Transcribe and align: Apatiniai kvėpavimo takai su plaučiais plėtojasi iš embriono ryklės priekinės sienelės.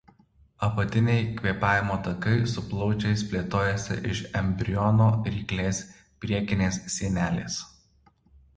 Apatiniai 0.67 1.25
kvėpavimo 1.41 1.97
takai 2.07 2.33
su 2.53 2.63
plaučiais 2.71 3.25
plėtojasi 3.33 3.99
iš 4.15 4.23
embriono 4.41 5.11
ryklės 5.37 5.85
priekinės 6.25 6.83
sienelės. 6.99 7.63